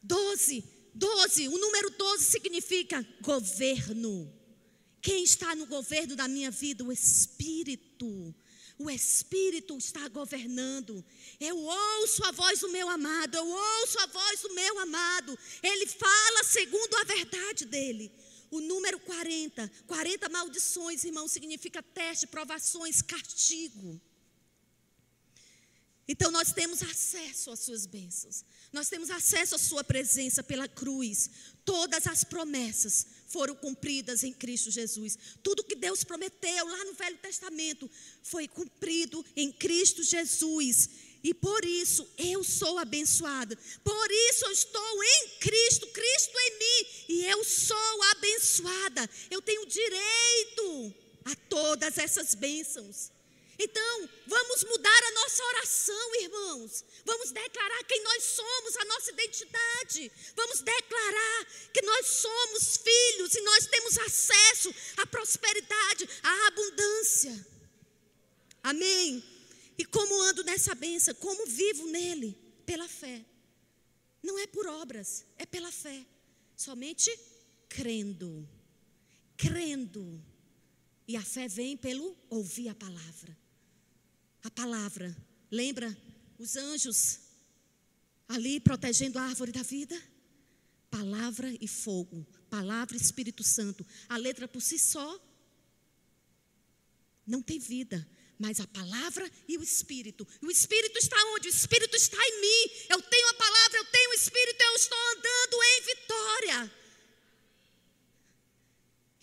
[0.03, 0.63] Doze,
[0.97, 4.33] doze, o número doze significa governo.
[5.01, 6.83] Quem está no governo da minha vida?
[6.83, 8.35] O Espírito.
[8.77, 11.03] O Espírito está governando.
[11.39, 15.37] Eu ouço a voz do meu amado, eu ouço a voz do meu amado.
[15.63, 18.11] Ele fala segundo a verdade dele.
[18.51, 23.99] O número 40, 40 maldições, irmão, significa teste, provações, castigo.
[26.07, 28.45] Então nós temos acesso às suas bênçãos.
[28.71, 31.29] Nós temos acesso à sua presença pela cruz.
[31.65, 35.17] Todas as promessas foram cumpridas em Cristo Jesus.
[35.43, 37.89] Tudo que Deus prometeu lá no Velho Testamento
[38.23, 40.89] foi cumprido em Cristo Jesus.
[41.21, 43.57] E por isso eu sou abençoada.
[43.83, 46.89] Por isso eu estou em Cristo, Cristo em mim.
[47.09, 49.09] E eu sou abençoada.
[49.29, 50.93] Eu tenho direito
[51.25, 53.11] a todas essas bênçãos.
[53.59, 56.85] Então, vamos mudar a nossa oração, irmãos.
[57.03, 60.11] Vamos declarar quem nós somos, a nossa identidade.
[60.35, 67.47] Vamos declarar que nós somos filhos e nós temos acesso à prosperidade, à abundância.
[68.61, 69.23] Amém.
[69.75, 71.15] E como ando nessa benção?
[71.15, 72.37] Como vivo nele?
[72.65, 73.25] Pela fé.
[74.21, 76.05] Não é por obras, é pela fé.
[76.55, 77.09] Somente
[77.69, 78.47] crendo.
[79.35, 80.23] Crendo.
[81.07, 83.46] E a fé vem pelo ouvir a palavra.
[84.47, 85.13] A palavra.
[85.51, 85.95] Lembra
[86.39, 87.19] os anjos
[88.29, 90.01] ali protegendo a árvore da vida?
[90.89, 92.25] Palavra e fogo.
[92.49, 93.85] Palavra e Espírito Santo.
[94.07, 95.21] A letra por si só
[97.25, 98.07] não tem vida
[98.39, 100.27] mas a palavra e o Espírito.
[100.41, 101.47] O Espírito está onde?
[101.47, 102.73] O Espírito está em mim.
[102.87, 106.71] Eu tenho a palavra, eu tenho o Espírito, eu estou andando em vitória.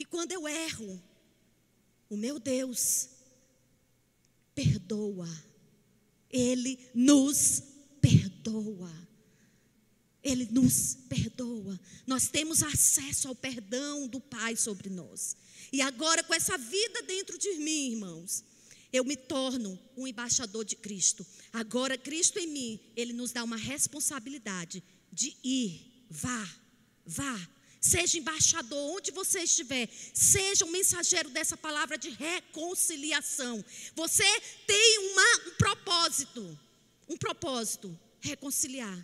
[0.00, 1.00] E quando eu erro,
[2.10, 3.13] o meu Deus
[4.55, 5.29] perdoa.
[6.31, 7.62] Ele nos
[8.01, 8.93] perdoa.
[10.23, 11.79] Ele nos perdoa.
[12.07, 15.37] Nós temos acesso ao perdão do Pai sobre nós.
[15.73, 18.45] E agora, com essa vida dentro de mim, irmãos,
[18.93, 21.27] eu me torno um embaixador de Cristo.
[21.53, 26.49] Agora, Cristo em mim, Ele nos dá uma responsabilidade de ir, vá,
[27.05, 27.49] vá.
[27.85, 33.62] Seja embaixador onde você estiver, seja um mensageiro dessa palavra de reconciliação.
[33.94, 34.25] Você
[34.66, 36.59] tem uma, um propósito,
[37.07, 38.99] um propósito, reconciliar.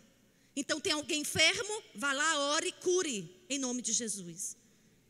[0.56, 4.56] Então tem alguém enfermo, vá lá, ore e cure, em nome de Jesus.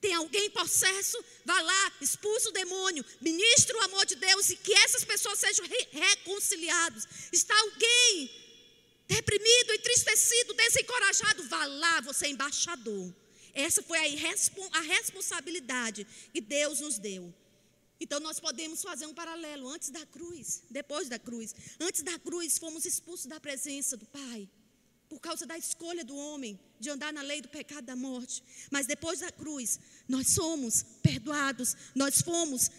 [0.01, 1.25] Tem alguém possesso?
[1.45, 5.65] Vá lá, expulsa o demônio, ministra o amor de Deus e que essas pessoas sejam
[5.65, 7.07] re reconciliadas.
[7.31, 8.31] Está alguém
[9.07, 11.45] deprimido, entristecido, desencorajado?
[11.45, 13.15] Vá lá, você é embaixador.
[13.55, 17.33] Essa foi a, responsabilidade que Deus nos deu.
[18.01, 21.55] Então nós podemos fazer um paralelo antes da cruz, depois da cruz.
[21.79, 24.49] Antes da cruz, fomos expulsos da presença do Pai
[25.11, 28.45] por causa da escolha do homem de andar na lei do pecado da morte.
[28.71, 32.71] Mas depois da cruz, nós somos perdoados, nós fomos,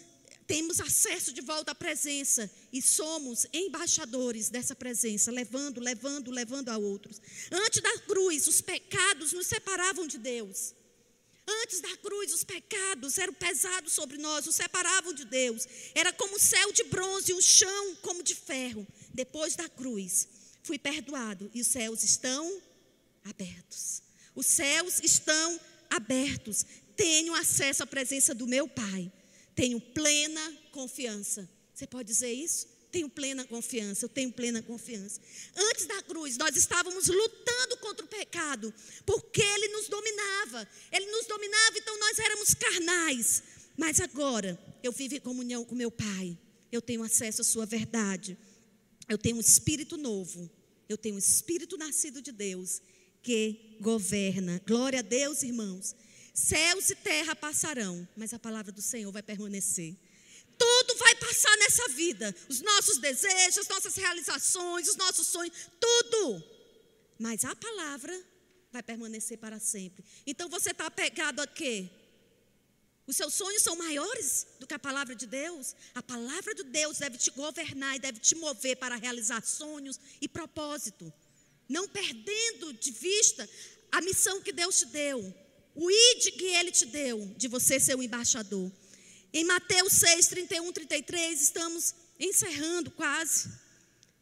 [0.46, 6.78] temos acesso de volta à presença e somos embaixadores dessa presença, levando, levando, levando a
[6.78, 7.20] outros.
[7.50, 10.74] Antes da cruz, os pecados nos separavam de Deus.
[11.46, 15.66] Antes da cruz, os pecados eram pesados sobre nós, nos separavam de Deus.
[15.94, 18.86] Era como o céu de bronze e o chão como de ferro.
[19.12, 20.28] Depois da cruz,
[20.62, 22.60] fui perdoado e os céus estão
[23.24, 24.02] abertos.
[24.34, 26.64] Os céus estão abertos.
[26.96, 29.10] tenho acesso à presença do meu Pai.
[29.54, 31.48] Tenho plena confiança.
[31.74, 32.66] Você pode dizer isso?
[32.90, 35.18] Tenho plena confiança, eu tenho plena confiança.
[35.56, 38.72] Antes da cruz, nós estávamos lutando contra o pecado,
[39.06, 40.68] porque ele nos dominava.
[40.92, 43.42] Ele nos dominava, então nós éramos carnais.
[43.78, 46.36] Mas agora, eu vivo em comunhão com meu Pai.
[46.70, 48.36] Eu tenho acesso à Sua verdade.
[49.08, 50.50] Eu tenho um espírito novo.
[50.86, 52.82] Eu tenho um espírito nascido de Deus
[53.22, 54.60] que governa.
[54.66, 55.96] Glória a Deus, irmãos.
[56.32, 59.94] Céus e terra passarão, mas a palavra do Senhor vai permanecer.
[60.58, 62.34] Tudo vai passar nessa vida.
[62.48, 66.42] Os nossos desejos, as nossas realizações, os nossos sonhos, tudo.
[67.18, 68.18] Mas a palavra
[68.70, 70.04] vai permanecer para sempre.
[70.26, 71.90] Então você está apegado a quê?
[73.06, 75.74] Os seus sonhos são maiores do que a palavra de Deus?
[75.94, 80.28] A palavra de Deus deve te governar e deve te mover para realizar sonhos e
[80.28, 81.12] propósito.
[81.68, 83.46] Não perdendo de vista
[83.90, 85.41] a missão que Deus te deu
[85.74, 88.70] o id que ele te deu, de você ser o embaixador.
[89.32, 93.50] Em Mateus 6, 31, 33, estamos encerrando quase.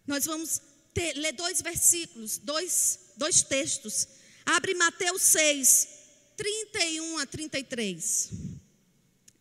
[0.07, 0.61] Nós vamos
[0.95, 4.07] ter, ler dois versículos, dois, dois textos.
[4.47, 5.89] Abre Mateus 6,
[6.37, 8.31] 31 a 33.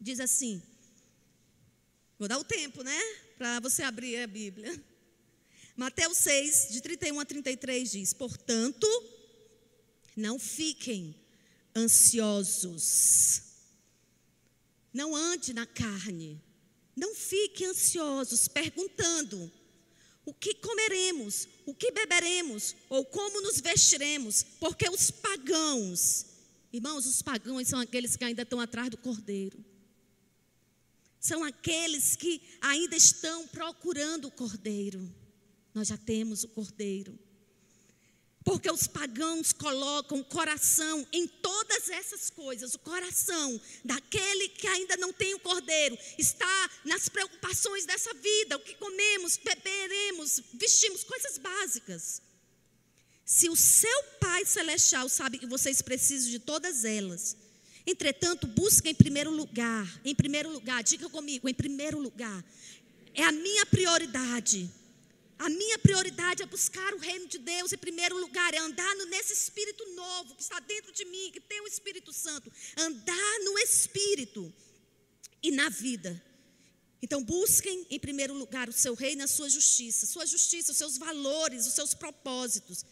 [0.02, 0.62] Diz assim.
[2.18, 3.00] Vou dar o tempo, né?
[3.38, 4.84] Para você abrir a Bíblia.
[5.76, 8.88] Mateus 6, de 31 a 33 diz: Portanto,
[10.16, 11.16] não fiquem
[11.80, 13.42] ansiosos.
[14.94, 16.42] Não ande na carne.
[16.96, 19.52] Não fique ansiosos perguntando:
[20.26, 26.26] o que comeremos, o que beberemos, ou como nos vestiremos, porque os pagãos,
[26.72, 29.64] irmãos, os pagãos são aqueles que ainda estão atrás do cordeiro.
[31.20, 35.14] São aqueles que ainda estão procurando o cordeiro.
[35.74, 37.18] Nós já temos o cordeiro.
[38.44, 42.74] Porque os pagãos colocam o coração em todas essas coisas.
[42.74, 48.62] O coração daquele que ainda não tem o cordeiro está nas preocupações dessa vida: o
[48.62, 52.22] que comemos, beberemos, vestimos, coisas básicas.
[53.26, 57.38] Se o seu Pai Celestial sabe que vocês precisam de todas elas,
[57.86, 62.44] entretanto, busca em primeiro lugar, em primeiro lugar, diga comigo, em primeiro lugar,
[63.14, 64.68] é a minha prioridade
[65.40, 69.32] a minha prioridade é buscar o reino de Deus em primeiro lugar, é andar nesse
[69.32, 72.52] espírito novo que está dentro de mim, que tem o Espírito Santo.
[72.78, 74.54] Andar no espírito
[75.42, 76.22] e na vida.
[77.02, 80.98] Então, busquem em primeiro lugar o seu reino a sua justiça, sua justiça, os seus
[80.98, 82.84] valores, os seus propósitos.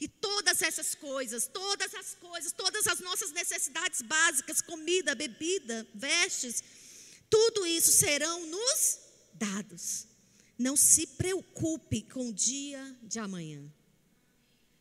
[0.00, 6.62] E todas essas coisas, todas as coisas, todas as nossas necessidades básicas, comida, bebida, vestes,
[7.28, 8.98] tudo isso serão nos
[9.34, 10.06] dados.
[10.58, 13.62] Não se preocupe com o dia de amanhã.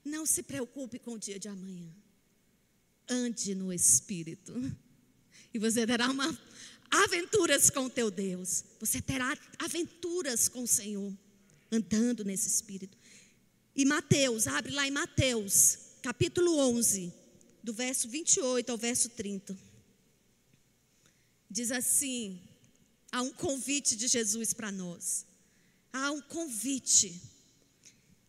[0.04, 1.94] Não se preocupe com o dia de amanhã.
[3.10, 4.54] Ande no Espírito.
[5.54, 6.38] E você terá uma
[6.90, 8.64] aventuras com o teu Deus.
[8.80, 11.14] Você terá aventuras com o Senhor.
[11.72, 12.98] Andando nesse Espírito.
[13.76, 17.12] E Mateus, abre lá em Mateus, capítulo 11,
[17.62, 19.58] do verso 28 ao verso 30.
[21.50, 22.40] Diz assim:
[23.12, 25.26] há um convite de Jesus para nós
[25.96, 27.22] há um convite.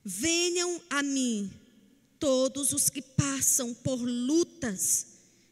[0.05, 1.51] Venham a mim
[2.19, 5.07] todos os que passam por lutas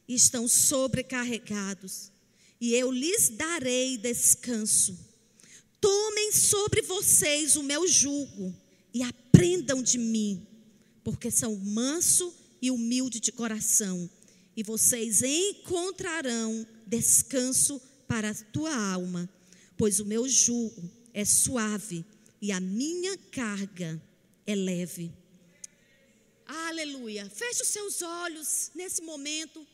[0.07, 2.13] e estão sobrecarregados,
[2.61, 4.97] e eu lhes darei descanso.
[5.81, 8.55] Tomem sobre vocês o meu jugo
[8.93, 10.47] e aprendam de mim,
[11.03, 14.09] porque são manso e humilde de coração,
[14.57, 19.29] e vocês encontrarão descanso para a tua alma,
[19.77, 22.05] pois o meu jugo é suave
[22.43, 24.03] e a minha carga
[24.45, 25.13] é leve.
[26.45, 27.31] Aleluia.
[27.31, 29.67] Feche os seus olhos nesse momento.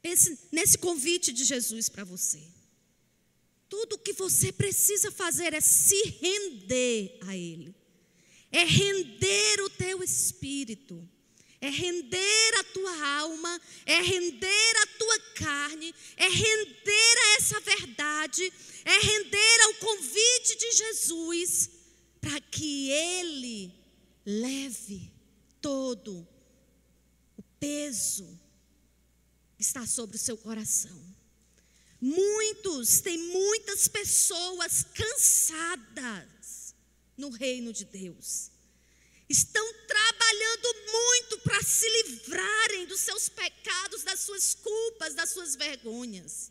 [0.00, 2.40] Pense nesse convite de Jesus para você.
[3.68, 7.74] Tudo o que você precisa fazer é se render a Ele,
[8.50, 11.06] é render o teu espírito
[11.60, 18.52] é render a tua alma, é render a tua carne, é render a essa verdade,
[18.88, 21.70] é render ao convite de Jesus,
[22.20, 23.72] para que Ele
[24.24, 25.12] leve
[25.60, 26.26] todo
[27.36, 28.26] o peso
[29.56, 30.98] que está sobre o seu coração.
[32.00, 36.74] Muitos, tem muitas pessoas cansadas
[37.16, 38.50] no reino de Deus
[39.28, 46.50] estão trabalhando muito para se livrarem dos seus pecados, das suas culpas, das suas vergonhas.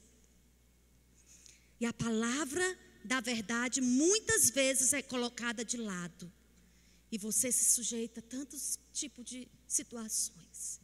[1.79, 6.31] E a palavra da verdade muitas vezes é colocada de lado.
[7.11, 10.81] E você se sujeita a tantos tipos de situações.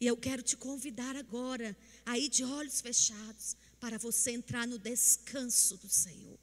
[0.00, 5.76] E eu quero te convidar agora, aí de olhos fechados, para você entrar no descanso
[5.78, 6.38] do Senhor.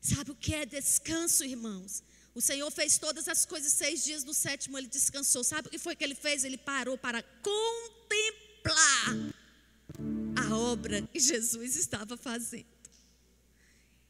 [0.00, 2.02] Sabe o que é descanso, irmãos?
[2.34, 5.44] O Senhor fez todas as coisas seis dias, no sétimo ele descansou.
[5.44, 6.44] Sabe o que foi que ele fez?
[6.44, 8.10] Ele parou para contemplar
[10.60, 12.66] obra que Jesus estava fazendo.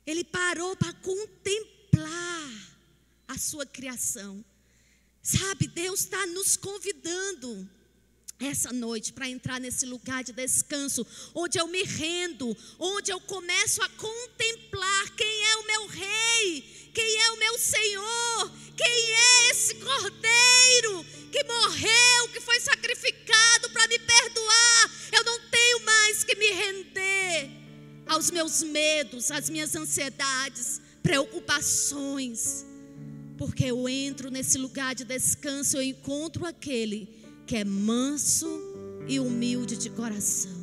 [0.06, 2.50] Ele parou para contemplar
[3.28, 4.44] a sua criação.
[5.22, 7.68] Sabe, Deus está nos convidando
[8.40, 13.82] essa noite para entrar nesse lugar de descanso, onde eu me rendo, onde eu começo
[13.82, 19.74] a contemplar quem é o meu rei, quem é o meu Senhor, quem é esse
[19.74, 24.90] cordeiro que morreu, que foi sacrificado para me perdoar.
[25.12, 25.39] Eu não
[25.70, 27.50] tenho mais que me render
[28.06, 32.66] aos meus medos, às minhas ansiedades, preocupações,
[33.38, 37.08] porque eu entro nesse lugar de descanso, eu encontro aquele
[37.46, 38.48] que é manso
[39.06, 40.58] e humilde de coração.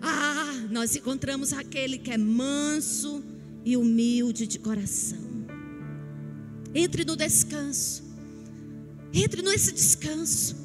[0.00, 3.22] Ah, nós encontramos aquele que é manso
[3.66, 5.20] e humilde de coração.
[6.74, 8.02] Entre no descanso.
[9.12, 10.61] Entre nesse descanso.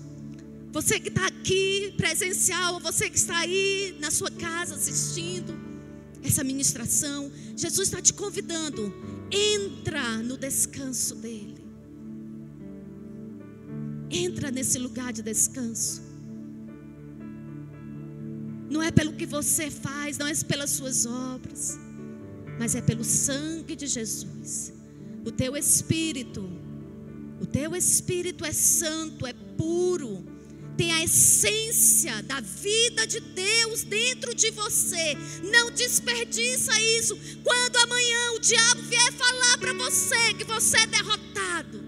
[0.71, 5.57] Você que está aqui presencial, você que está aí na sua casa assistindo
[6.23, 8.93] essa ministração, Jesus está te convidando.
[9.31, 11.65] Entra no descanso dele.
[14.09, 16.01] Entra nesse lugar de descanso.
[18.69, 21.77] Não é pelo que você faz, não é pelas suas obras,
[22.59, 24.73] mas é pelo sangue de Jesus.
[25.25, 26.49] O teu espírito,
[27.41, 30.25] o teu espírito é santo, é puro,
[30.77, 35.17] tem a essência da vida de Deus dentro de você.
[35.51, 37.17] Não desperdiça isso.
[37.43, 41.83] Quando amanhã o diabo vier falar para você que você é derrotado,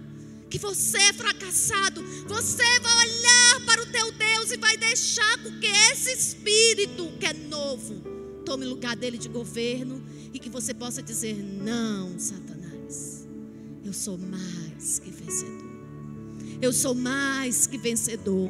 [0.50, 5.68] que você é fracassado, você vai olhar para o teu Deus e vai deixar que
[5.68, 8.02] esse espírito que é novo
[8.44, 13.28] tome lugar dele de governo e que você possa dizer: Não, Satanás,
[13.86, 15.70] eu sou mais que vencedor.
[16.60, 18.50] Eu sou mais que vencedor.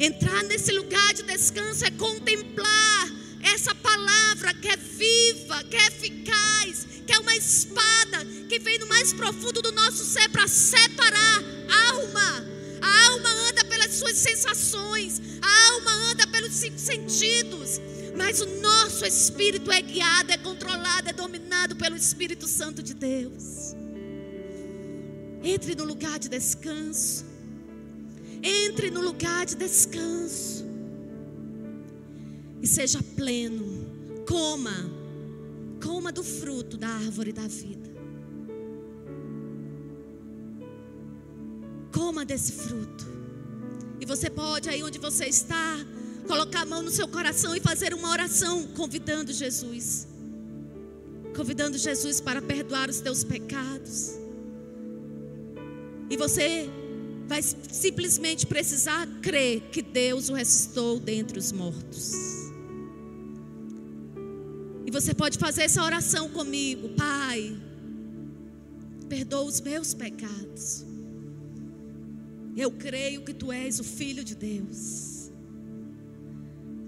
[0.00, 3.10] Entrar nesse lugar de descanso é contemplar
[3.42, 8.86] essa palavra que é viva, que é eficaz, que é uma espada que vem no
[8.86, 12.46] mais profundo do nosso ser para separar a alma.
[12.80, 17.78] A alma anda pelas suas sensações, a alma anda pelos cinco sentidos,
[18.16, 23.74] mas o nosso espírito é guiado, é controlado, é dominado pelo Espírito Santo de Deus.
[25.42, 27.29] Entre no lugar de descanso.
[28.42, 30.64] Entre no lugar de descanso.
[32.62, 33.88] E seja pleno.
[34.26, 35.00] Coma
[35.80, 37.90] coma do fruto da árvore da vida.
[41.92, 43.06] Coma desse fruto.
[44.00, 45.76] E você pode, aí onde você está,
[46.26, 50.06] colocar a mão no seu coração e fazer uma oração convidando Jesus.
[51.34, 54.12] Convidando Jesus para perdoar os teus pecados.
[56.08, 56.68] E você
[57.30, 62.12] vai simplesmente precisar crer que Deus o ressuscitou dentre os mortos.
[64.84, 67.56] E você pode fazer essa oração comigo, Pai.
[69.08, 70.84] Perdoa os meus pecados.
[72.56, 75.30] Eu creio que tu és o filho de Deus.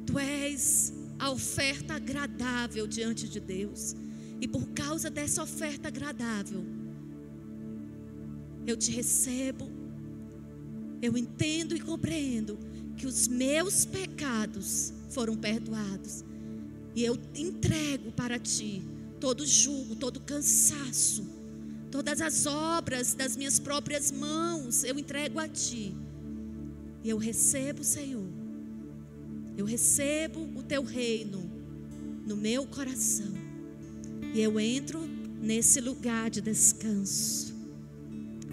[0.05, 3.95] Tu és a oferta agradável diante de Deus.
[4.41, 6.65] E por causa dessa oferta agradável,
[8.67, 9.82] eu te recebo.
[11.03, 12.57] Eu entendo e compreendo
[12.97, 16.25] que os meus pecados foram perdoados
[16.95, 18.83] e eu entrego para ti
[19.19, 21.25] todo julgo, todo cansaço,
[21.91, 25.95] todas as obras das minhas próprias mãos, eu entrego a ti.
[27.05, 28.27] E eu recebo, Senhor.
[29.57, 31.43] Eu recebo o teu reino
[32.27, 33.33] no meu coração.
[34.35, 35.01] E eu entro
[35.41, 37.55] nesse lugar de descanso.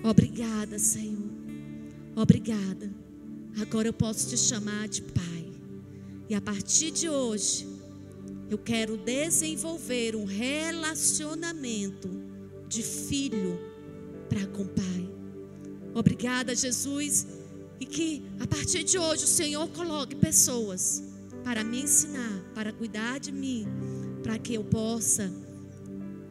[0.03, 1.38] Obrigada, Senhor.
[2.15, 2.91] Obrigada.
[3.61, 5.51] Agora eu posso te chamar de Pai.
[6.29, 7.67] E a partir de hoje,
[8.49, 12.09] eu quero desenvolver um relacionamento
[12.67, 13.59] de filho
[14.29, 15.09] para com o Pai.
[15.93, 17.27] Obrigada, Jesus.
[17.79, 21.03] E que a partir de hoje o Senhor coloque pessoas
[21.43, 23.65] para me ensinar, para cuidar de mim,
[24.21, 25.31] para que eu possa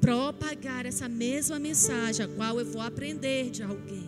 [0.00, 4.07] propagar essa mesma mensagem, a qual eu vou aprender de alguém.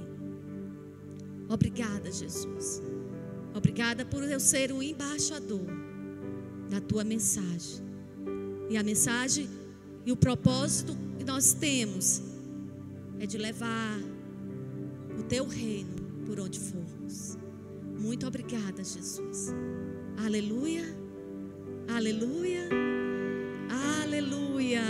[1.50, 2.80] Obrigada, Jesus.
[3.52, 5.66] Obrigada por eu ser o embaixador
[6.70, 7.84] da tua mensagem.
[8.70, 9.50] E a mensagem
[10.06, 12.22] e o propósito que nós temos
[13.18, 13.98] é de levar
[15.18, 17.36] o teu reino por onde formos.
[17.98, 19.52] Muito obrigada, Jesus.
[20.24, 20.84] Aleluia.
[21.88, 22.68] Aleluia.
[24.02, 24.82] Aleluia.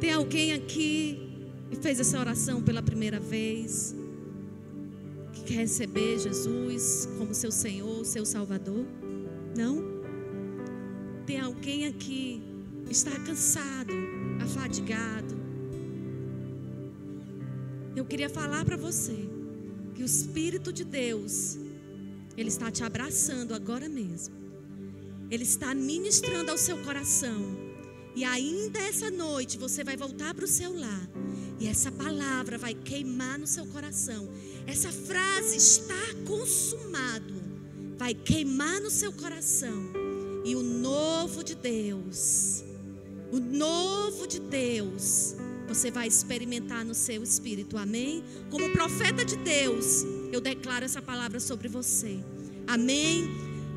[0.00, 1.29] Tem alguém aqui
[1.80, 3.94] fez essa oração pela primeira vez?
[5.32, 8.84] Que quer receber Jesus como seu Senhor, seu Salvador?
[9.56, 9.82] Não?
[11.26, 12.42] Tem alguém aqui
[12.84, 13.92] que está cansado,
[14.42, 15.40] afadigado?
[17.96, 19.28] Eu queria falar para você
[19.94, 21.58] que o Espírito de Deus,
[22.36, 24.34] Ele está te abraçando agora mesmo.
[25.30, 27.40] Ele está ministrando ao seu coração.
[28.14, 31.08] E ainda essa noite você vai voltar para o seu lar.
[31.60, 34.28] E essa palavra vai queimar no seu coração.
[34.66, 37.34] Essa frase está consumado.
[37.98, 39.92] Vai queimar no seu coração.
[40.44, 42.64] E o novo de Deus,
[43.30, 45.36] o novo de Deus,
[45.68, 47.76] você vai experimentar no seu espírito.
[47.76, 48.24] Amém?
[48.50, 50.02] Como profeta de Deus,
[50.32, 52.18] eu declaro essa palavra sobre você.
[52.66, 53.28] Amém?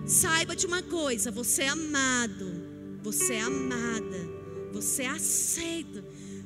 [0.07, 2.73] Saiba de uma coisa: você é amado.
[3.03, 4.29] Você é amada,
[4.71, 6.05] você é aceita.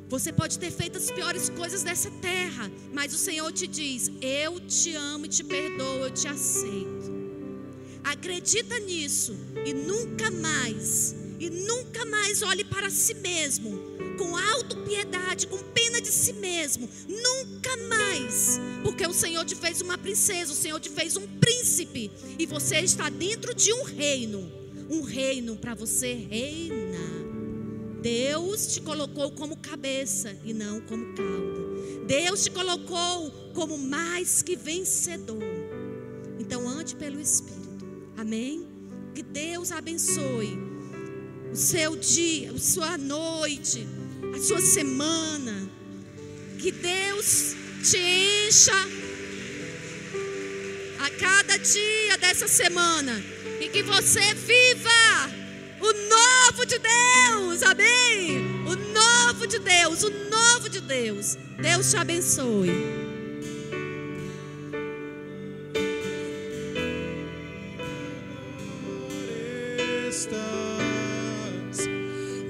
[0.09, 4.59] Você pode ter feito as piores coisas dessa terra, mas o Senhor te diz: Eu
[4.61, 7.17] te amo e te perdoo, eu te aceito.
[8.03, 9.35] Acredita nisso
[9.65, 16.07] e nunca mais, e nunca mais olhe para si mesmo com autopiedade, com pena de
[16.07, 16.89] si mesmo.
[17.07, 22.09] Nunca mais, porque o Senhor te fez uma princesa, o Senhor te fez um príncipe,
[22.39, 24.57] e você está dentro de um reino
[24.89, 27.16] um reino para você reinar.
[28.01, 32.05] Deus te colocou como cabeça e não como cauda.
[32.05, 35.43] Deus te colocou como mais que vencedor.
[36.39, 37.85] Então ande pelo Espírito.
[38.15, 38.65] Amém?
[39.13, 40.57] Que Deus abençoe
[41.51, 43.87] o seu dia, a sua noite,
[44.35, 45.69] a sua semana.
[46.59, 48.73] Que Deus te encha
[50.99, 53.23] a cada dia dessa semana
[53.61, 55.36] e que você viva
[55.81, 58.45] o novo de Deus, amém?
[58.65, 61.37] O novo de Deus, o novo de Deus.
[61.61, 63.07] Deus te abençoe.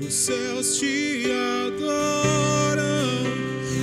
[0.07, 1.25] Os céus te
[1.65, 3.25] adoram,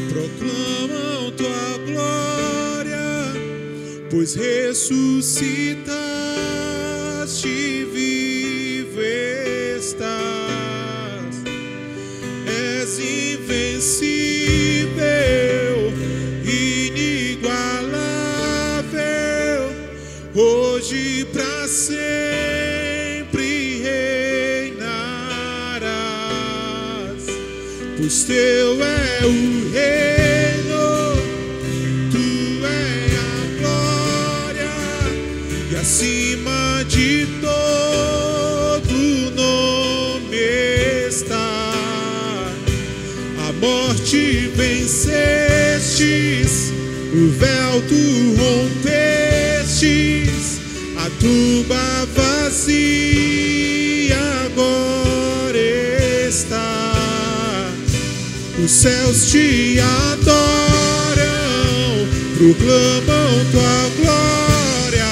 [0.08, 3.34] proclamam tua glória,
[4.10, 5.83] pois ressuscitaste
[58.64, 60.34] Os céus te adoram,
[62.38, 65.04] proclamam tua glória,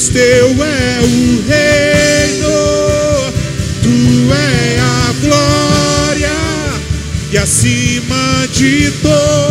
[0.00, 2.48] pois teu é o reino,
[3.82, 6.32] tu é a glória
[7.30, 9.49] e acima de todo